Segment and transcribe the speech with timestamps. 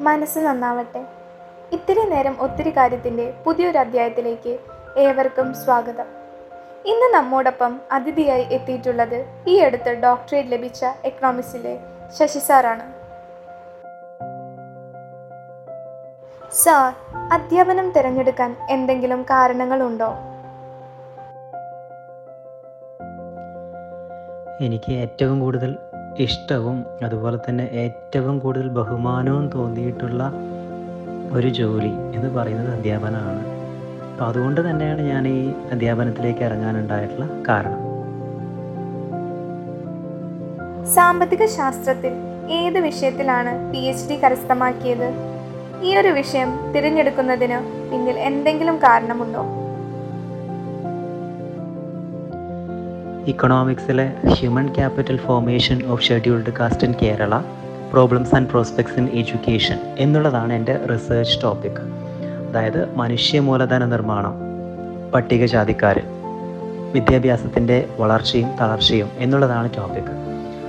[0.00, 1.04] മനസ്സ് നന്നാവട്ടെ.
[1.72, 4.58] ഇത്തിരി നേരം ഒത്തിരി കാര്യത്തിന്റെ പുതിയൊരു അധ്യായത്തിലേക്ക്
[4.98, 6.04] ഏവർക്കും സ്വാഗതം.
[6.84, 11.78] ഇന്ന് നമ്മോടൊപ്പം അതിഥിയായി എത്തിയിട്ടുള്ളത് ഈ അടുത്ത് ഡോക്ടറേറ്റ് ലഭിച്ച എക്കണോമിക്സിലെ
[12.18, 12.92] ശശി സാറാണ്.
[16.52, 16.94] സാർ
[17.32, 20.14] അധ്യാപനം തിരഞ്ഞെടുക്കാൻ എന്തെങ്കിലും കാരണങ്ങളുണ്ടോ?
[24.60, 25.78] എനിക്ക് ഏറ്റവും കൂടുതൽ
[26.24, 30.22] ഇഷ്ടവും അതുപോലെ തന്നെ ഏറ്റവും കൂടുതൽ ബഹുമാനവും തോന്നിയിട്ടുള്ള
[31.32, 33.42] ഒരു ജോലി എന്ന് പറയുന്നത് അധ്യാപനമാണ്.
[34.12, 37.82] അപ്പോൾ അതുകൊണ്ട് തന്നെയാണ് ഞാൻ ഈ അധ്യാപനത്തിലേക്ക് ഇറങ്ങാനുണ്ടായിട്ടുള്ള കാരണം.
[40.94, 42.12] സാമ്പത്തിക ശാസ്ത്രത്തിൽ
[42.60, 45.08] ഏത് വിഷയത്തിലാണ് പി എച്ച് ഡി കരസ്ഥമാക്കിയത്?
[45.84, 47.58] ഈ ഒരു വിഷയം തിരഞ്ഞെടുക്കുന്നതിന്
[47.90, 49.65] പിന്നിൽ എന്തെങ്കിലും കാരണമുണ്ടോ?
[53.26, 57.34] ഇക്കണോമിക്സിലെ human capital formation of scheduled caste in Kerala
[57.92, 61.80] problems and prospects in education എന്നുള്ളതാണ് എന്റെ റിസർച്ച് ടോപ്പിക്
[62.48, 64.34] അതായത് മനുഷ്യ മൂലധന നിർമ്മാണം
[65.14, 65.98] പട്ടികജാതിക്കാർ
[66.94, 70.12] വിദ്യാഭ്യാസത്തിന്റെ വളർച്ചയും തളർച്ചയും എന്നുള്ളതാണ് ടോപ്പിക്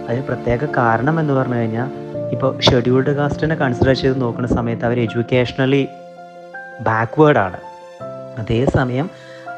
[0.10, 1.90] അതിന് പ്രത്യേക കാരണം എന്ന് പറഞ്ഞു കഴിഞ്ഞാൽ
[2.34, 5.84] ഇപ്പോൾ ഷെഡ്യൂൾഡ് കാസ്റ്റിനെ കൺസിഡർ ചെയ്ത് നോക്കുന്ന സമയത്ത് അവർ എഡ്യൂക്കേഷണലി
[6.82, 7.60] ബാക്ക്വേർഡാണ്
[8.40, 9.08] അതേസമയം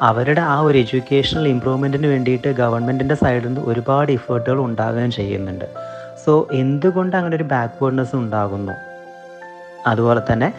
[0.02, 5.66] അവരുടെ ആ ഒരു എഡ്യൂക്കേഷണൽ ഇമ്പ്രൂവ്മെന്റിന് വേണ്ടിയിട്ട് ഗവൺമെന്റിന്റെ സൈഡിൽ നിന്ന് ഒരുപാട് ഇഫേർട്ടുകൾ ഉണ്ടാകുകയും ചെയ്യുന്നുണ്ട്.
[6.25, 8.73] സോ എന്തുകൊണ്ട് അങ്ങനെ ഒരു ബാക്ക്വേർഡ്നെസ് ഉണ്ടാകുന്നു?
[9.88, 10.53] അതുപോലെ തന്നെ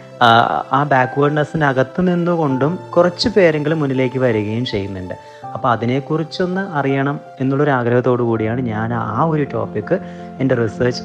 [0.71, 5.13] ആ, ബാക്ക്വേർഡ്നെസ്സിനകത്ത് നിന്നുകൊണ്ടും കുറച്ച് പേരെങ്കിലും മുന്നിലേക്ക് വരികയും ചെയ്യുന്നുണ്ട്.
[5.53, 9.99] അപ്പോൾ അതിനെക്കുറിച്ചൊന്ന് അറിയണം എന്നുള്ളൊരു ആഗ്രഹത്തോടു കൂടിയാണ് ഞാൻ ആ ഒരു ടോപ്പിക്ക്
[10.39, 11.01] എന്റെ റിസർച്ച്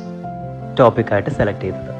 [0.79, 1.96] ടോപ്പിക്കായിട്ട് സെലക്ട് ചെയ്തത്.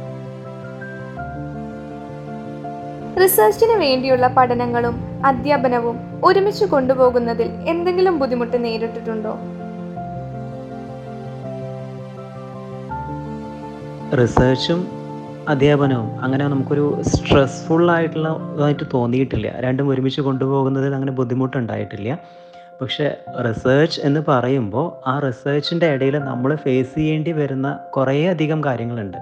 [3.23, 9.39] റിസർച്ചിന് വേണ്ടിയുള്ള പഠനങ്ങളും അധ്യാപനവും ഒരുമിച്ച് കൊണ്ടുപോകുന്നതിൽ എന്തെങ്കിലും ബുദ്ധിമുട്ട് നേരിട്ടിട്ടുണ്ടോ?
[14.23, 14.87] റിസർച്ചും
[15.49, 19.53] അധ്യാപനവും അങ്ങനെ നമുക്കൊരു സ്ട്രെസ്ഫുൾ ആയിട്ടുള്ള തോന്നിയിട്ടില്ല.
[19.61, 22.19] രണ്ടും ഒരുമിച്ച് കൊണ്ടുപോകുന്നതിൽ അങ്ങനെ ബുദ്ധിമുട്ടുണ്ടായിട്ടില്ല.
[22.81, 23.17] പക്ഷേ
[23.49, 29.17] റിസേർച്ച് എന്ന് പറയുമ്പോൾ ആ റിസേർച്ചിന്റെ ഇടയിൽ നമ്മൾ ഫേസ് ചെയ്യേണ്ടി വരുന്ന കുറേ അധികം കാര്യങ്ങളുണ്ട്.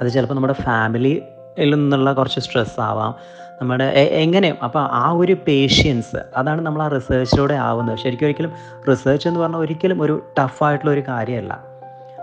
[0.00, 1.22] അത് ചിലപ്പോൾ നമ്മുടെ ഫാമിലിയിൽ
[1.58, 3.14] നിന്നുള്ള കുറച്ച് സ്ട്രെസ് ആവാം.
[3.62, 4.56] നമ്മുടെ എങ്ങനെയും.
[4.64, 7.98] അപ്പോൾ ആ ഒരു പേഷ്യൻസ് അതാണ് നമ്മൾ ആ റിസേർച്ചിലൂടെ ആവുന്നത്.
[7.98, 8.52] ശരിക്കും ഒരിക്കലും
[8.90, 11.60] റിസേർച്ച് എന്ന് പറഞ്ഞാൽ ഒരിക്കലും ഒരു ടഫായിട്ടുള്ള ഒരു കാര്യമല്ല.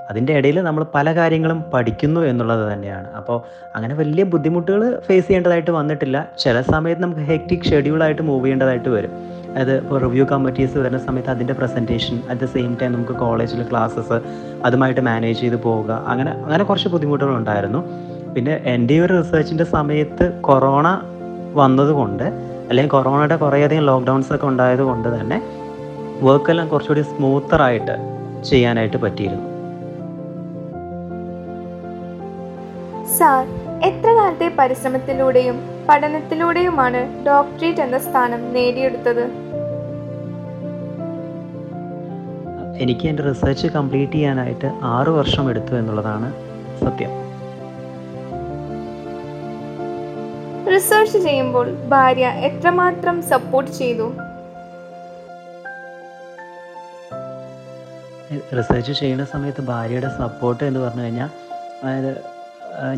[0.09, 3.13] അതിന്റെ ഇടയിൽ നമ്മൾ പല കാര്യങ്ങളും പഠിക്കുന്നു എന്നുള്ളത് തന്നെയാണ്.
[3.13, 3.41] അപ്പോൾ
[3.75, 6.28] അങ്ങനെ വലിയ ബുദ്ധിമുട്ടുകൾ ഫേസ് ചെയ്യേണ്ടതായിട്ട് വന്നിട്ടില്ല.
[6.40, 9.11] ചില സമയത്ത് നമുക്ക് ഹെക്ടിക് ഷെഡ്യൂളായിട്ട് മൂവ് ചെയ്യേണ്ടതായിട്ട് വരും.
[9.51, 14.22] അതായത് ഇപ്പോൾ റിവ്യൂ കമ്മിറ്റീസ് വരുന്ന സമയത്ത് അതിന്റെ presentation at the same time നമുക്ക് കോളേജിൽ ക്ലാസ്സസ്
[14.66, 16.06] അതുമായിട്ട് മാനേജ് ചെയ്ത് പോവുക.
[16.07, 17.90] അങ്ങനെ അങ്ങനെ കുറച്ച് ബുദ്ധിമുട്ടുകൾ ഉണ്ടായിരുന്നു.
[18.34, 20.88] പിന്നെ എന്റെ ഒരു റിസർച്ചിന്റെ സമയത്ത് കൊറോണ
[21.59, 22.25] വന്നതുകൊണ്ട്
[22.69, 25.38] അല്ലെങ്കിൽ കൊറോണയുടെ കുറേയധികം ലോക്ക്ഡൗൺസ് ഒക്കെ ഉണ്ടായത് കൊണ്ട് തന്നെ
[26.28, 27.95] വർക്കെല്ലാം കുറച്ചുകൂടി സ്മൂത്തറായിട്ട്
[28.50, 29.45] ചെയ്യാനായിട്ട് പറ്റിയിരുന്നു.
[33.17, 33.41] സാർ
[33.90, 35.57] എത്ര കാലത്തെ പരിശ്രമത്തിലൂടെയും
[35.90, 39.23] പഠനത്തിലൂടെയുമാണ് ഡോക്ടറേറ്റ് എന്ന സ്ഥാനം നേടിയെടുത്തത്?
[42.84, 46.28] എനിക്ക് എന്റെ റിസർച്ച് കംപ്ലീറ്റ് ചെയ്യാനായിട്ട് ആറ് വർഷം എടുത്തു എന്നുള്ളതാണ്
[46.84, 47.13] സത്യം.
[50.79, 54.12] റിസർച്ച് ചെയ്യുമ്പോൾ ഭാര്യ എത്രമാത്രം സപ്പോർട്ട് ചെയ്തു?
[58.57, 61.29] റിസർച്ച് ചെയ്യുന്ന സമയത്ത് ഭാര്യയുടെ സപ്പോർട്ട് എന്ന് പറഞ്ഞു കഴിഞ്ഞാൽ
[61.84, 62.13] അതായത്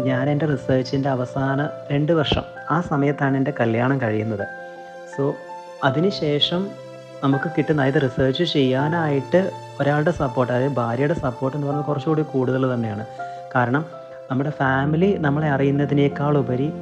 [0.07, 4.45] ഞാൻ എന്റെ റിസർച്ചിന്റെ അവസാന രണ്ട് വർഷം ആ സമയത്താണ് എന്റെ കല്യാണം കഴിയുന്നത്.
[5.17, 5.35] സോ
[5.83, 6.67] അതിനുശേഷം
[7.23, 13.05] നമുക്ക് കിട്ടുന്ന അതായത് റിസർച്ച് ചെയ്യാനായിട്ട് ഒരാളുടെ സപ്പോർട്ട് അതായത് ഭാര്യയുടെ സപ്പോർട്ട് എന്ന് പറഞ്ഞാൽ കുറച്ചുകൂടി കൂടുതൽ തന്നെയാണ്.
[13.55, 13.85] കാരണം
[14.31, 16.73] നമ്മുടെ ഫാമിലി നമ്മളെ അറിയുന്നതിനേക്കാൾ ഉപരി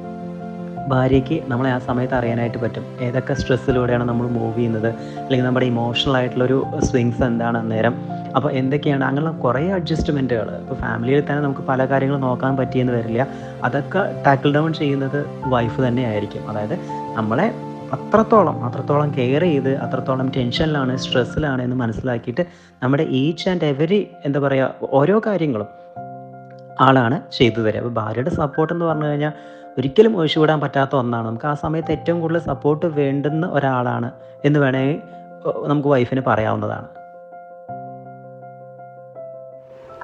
[0.88, 2.84] ഭാര്യയ്ക്ക് നമ്മളെ ആ സമയത്ത് അറിയാനായിട്ട് പറ്റും.
[3.00, 4.88] ഏതൊക്കെ സ്ട്രെസ്സിലൂടെയാണ് നമ്മൾ മൂവ് ചെയ്യുന്നത്?
[4.88, 7.94] അല്ലെങ്കിൽ നമ്മുടെ ഇമോഷണൽ ആയിട്ടുള്ളൊരു സ്വിങ്സ് എന്താണ് അന്നേരം?
[8.36, 9.04] അപ്പോൾ എന്തൊക്കെയാണ്?
[9.04, 13.26] അങ്ങനെയുള്ള കുറേ അഡ്ജസ്റ്റ്മെന്റുകൾ ഇപ്പോൾ ഫാമിലിയിൽ തന്നെ നമുക്ക് പല കാര്യങ്ങളും നോക്കാൻ പറ്റിയെന്ന് വരില്ല.
[13.64, 16.78] അതൊക്കെ ടാക്കിൾ ഡൗൺ ചെയ്യുന്നത് വൈഫ് തന്നെ ആയിരിക്കും അതായത്
[17.14, 17.54] നമ്മളെ
[17.92, 22.46] അത്രത്തോളം അത്രത്തോളം കെയർ ചെയ്ത് അത്രത്തോളം ടെൻഷനിലാണ് സ്ട്രെസ്സിലാണ് എന്ന് മനസ്സിലാക്കിയിട്ട്
[22.82, 25.66] നമ്മുടെ ഈച്ച് ആൻഡ് എവരി എന്താ പറയുക ഓരോ കാര്യങ്ങളും
[26.80, 27.78] ആളാണ് ചെയ്തു തരിക.
[27.78, 29.32] അപ്പോൾ ഭാര്യയുടെ സപ്പോർട്ട് എന്ന് പറഞ്ഞു കഴിഞ്ഞാൽ
[29.78, 31.26] ഒരിക്കലും ഒഴിച്ചുവിടാൻ പറ്റാത്ത ഒന്നാണ്.
[31.26, 34.10] നമുക്ക് ആ സമയത്ത് ഏറ്റവും കൂടുതൽ സപ്പോർട്ട് വേണ്ടുന്ന ഒരാളാണ്
[34.44, 35.00] എന്ന് വേണമെങ്കിൽ
[35.66, 36.88] നമുക്ക് വൈഫിന് പറയാവുന്നതാണ്.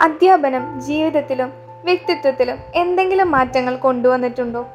[0.03, 1.53] അധ്യാപനം ജീവിതത്തിലും
[1.85, 4.67] വ്യക്തിത്വത്തിലും എന്തെങ്കിലും മാറ്റങ്ങൾ കൊണ്ടുവന്നിട്ടുണ്ടോ?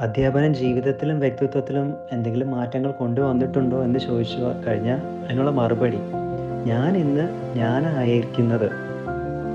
[0.00, 5.98] അധ്യാപനം ജീവിതത്തിലും വ്യക്തിത്വത്തിലും എന്തെങ്കിലും മാറ്റങ്ങൾ കൊണ്ടുവന്നിട്ടുണ്ടോ എന്ന് ചോദിച്ചു കഴിഞ്ഞാൽ അതിനുള്ള മറുപടി
[6.64, 8.85] ഞാൻ ഇന്ന് ഞാനായിരിക്കുന്നത്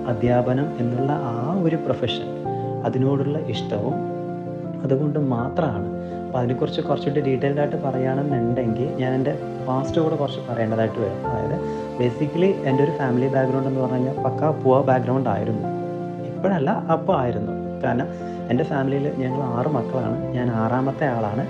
[0.07, 2.45] അധ്യാപനം എന്നുള്ള ആ ഒരു പ്രൊഫഷൻ
[2.85, 3.93] അതിനോടുള്ള ഇഷ്ടവും
[4.83, 5.87] അതുകൊണ്ട് മാത്രമാണ്.
[6.25, 11.27] അപ്പോൾ അതിനെക്കുറിച്ച് കുറച്ചുകൂടി ഡീറ്റെയിൽഡ് ആയിട്ട് പറയുകയാണെന്നുണ്ടെങ്കിൽ ഞാൻ എന്റെ പാസ്റ്റ് കൂടെ കുറച്ച് പറയേണ്ടതായിട്ട് വരും.
[11.27, 11.61] അതായത്
[11.99, 15.67] ബേസിക്കലി എന്റെ ഒരു ഫാമിലി ബാക്ക്ഗ്രൗണ്ട് എന്ന് പറഞ്ഞു കഴിഞ്ഞാൽ പക്ക പൂവ ബാക്ക്ഗ്രൗണ്ട് ആയിരുന്നു.
[16.25, 17.81] ഇപ്പോഴല്ല അപ്പോൾ ആയിരുന്നു.
[17.83, 18.07] കാരണം
[18.49, 20.23] എന്റെ ഫാമിലിയിൽ ഞങ്ങൾ ആറ് മക്കളാണ്.
[20.23, 21.47] ഞാൻ ആറാമത്തെ ആളാണ്.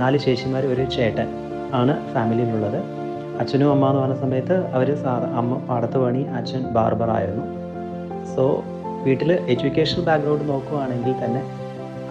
[0.00, 1.26] നാല് ചേച്ചിമാർ ഒരു ചേട്ടൻ
[1.74, 2.76] ആണ് ഫാമിലിയിലുള്ളത്
[3.40, 7.61] അച്ഛനും അമ്മ എന്ന് പറഞ്ഞ സമയത്ത് അവർ സാധാ അമ്മ പാടത്ത് പണി അച്ഛൻ ബാർബറായിരുന്നു
[8.34, 8.44] സോ
[9.06, 11.42] വീട്ടിൽ എഡ്യൂക്കേഷൻ ബാക്ക്ഗ്രൗണ്ട് നോക്കുകയാണെങ്കിൽ തന്നെ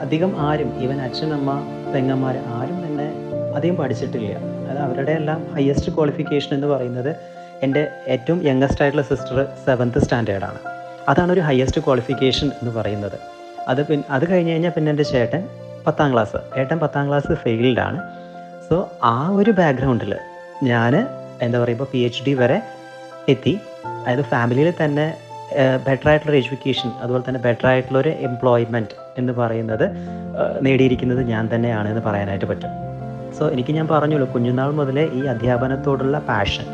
[0.04, 1.52] അധികം ആരും ഈവൻ അച്ഛനമ്മ
[1.94, 3.08] പെങ്ങന്മാർ ആരും തന്നെ
[3.58, 4.34] അധികം പഠിച്ചിട്ടില്ല.
[4.69, 7.12] അത് അവരുടെ എല്ലാം ഹയസ്റ്റ് ക്വാളിഫിക്കേഷൻ എന്ന് പറയുന്നത്
[7.66, 7.81] എന്റെ
[8.13, 10.60] ഏറ്റവും യങ്ങസ്റ്റ് ആയിട്ടുള്ള സിസ്റ്റർ സെവൻത്ത് സ്റ്റാൻഡേർഡാണ്
[11.12, 13.18] അതാണ് ഒരു ഹയസ്റ്റ് ക്വാളിഫിക്കേഷൻ എന്ന് പറയുന്നത്.
[13.72, 15.42] അത് പിന്നെ അത് കഴിഞ്ഞ് കഴിഞ്ഞാൽ പിന്നെ എന്റെ ചേട്ടൻ
[15.88, 18.00] പത്താം ക്ലാസ് ഏട്ടൻ പത്താം ക്ലാസ് ഫെയിൽഡാണ്
[18.69, 20.13] സോ ആ ഒരു ബാക്ക്ഗ്രൗണ്ടിൽ
[20.63, 20.96] ഞാൻ
[21.46, 22.58] എന്താ പറയുക പി എച്ച് ഡി വരെ
[23.34, 23.54] എത്തി.
[24.02, 25.06] അതായത് ഫാമിലിയിൽ തന്നെ
[25.86, 29.86] ബെറ്റർ ആയിട്ടുള്ള എഡ്യൂക്കേഷൻ അതുപോലെ തന്നെ ബെറ്റർ ആയിട്ടുള്ള ഒരു എംപ്ലോയ്മെന്റ് എന്ന് പറയുന്നത്
[30.65, 32.71] നേടിയിരിക്കുന്നത് ഞാൻ തന്നെയാണ് എന്ന് പറയാനായിട്ട് പറ്റും.
[33.38, 36.68] സോ എനിക്ക് ഞാൻ പറഞ്ഞുള്ളൂ കുഞ്ഞുനാൾ മുതലേ ഈ അധ്യാപനത്തോടുള്ള പാഷൻ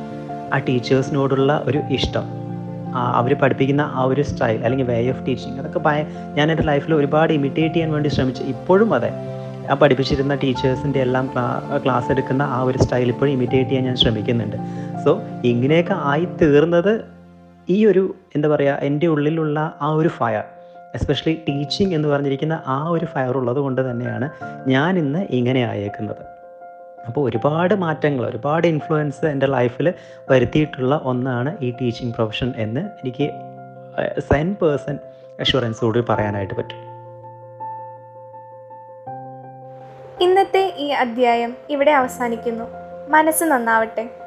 [0.53, 2.27] ആ ടീച്ചേഴ്സിനോടുള്ള ഒരു ഇഷ്ടം
[3.19, 5.99] അവർ പഠിപ്പിക്കുന്ന ആ ഒരു സ്റ്റൈൽ അല്ലെങ്കിൽ വേ ഓഫ് ടീച്ചിങ് അതൊക്കെ ഭയ
[6.37, 8.43] ഞാൻ എന്റെ ലൈഫിൽ ഒരുപാട് ഇമിറ്റേറ്റ് ചെയ്യാൻ വേണ്ടി ശ്രമിച്ചു.
[8.53, 9.11] ഇപ്പോഴും അതെ
[9.71, 11.25] ആ പഠിപ്പിച്ചിരുന്ന ടീച്ചേഴ്സിന്റെ എല്ലാം
[11.83, 14.57] ക്ലാസ് എടുക്കുന്ന ആ ഒരു സ്റ്റൈൽ ഇപ്പോഴും ഇമിറ്റേറ്റ് ചെയ്യാൻ ഞാൻ ശ്രമിക്കുന്നുണ്ട്.
[15.03, 15.11] സോ
[15.51, 16.93] ഇങ്ങനെയൊക്കെ ആയി തീർന്നത്
[17.69, 20.43] ഈ ഒരു എന്താ പറയുക എന്റെ ഉള്ളിലുള്ള ആ ഒരു ഫയർ
[20.95, 24.29] എസ്പെഷ്യലി ടീച്ചിങ് എന്ന് പറഞ്ഞിരിക്കുന്ന ആ ഒരു ഫയർ ഉള്ളത് കൊണ്ട് തന്നെയാണ്
[24.67, 26.21] ഞാൻ ഇന്ന് ഇങ്ങനെ ആയേക്കുന്നത്.
[27.07, 29.93] അപ്പോൾ ഒരുപാട് മാറ്റങ്ങൾ ഒരുപാട് ഇൻഫ്ലുവൻസ് എന്റെ ലൈഫിൽ
[30.31, 33.27] വരുത്തിയിട്ടുള്ള ഒന്നാണ് ഈ ടീച്ചിങ് പ്രൊഫഷൻ എന്ന് എനിക്ക്
[34.19, 34.99] സെൻ പേഴ്സൺ
[35.39, 36.83] അഷുറൻസോട് പറയാനായിട്ട് പറ്റും.
[40.21, 42.63] ഇന്നത്തെ ഈ അധ്യായം ഇവിടെ അവസാനിക്കുന്നു.
[43.09, 44.26] മനസ്സ് നന്നാവട്ടെ.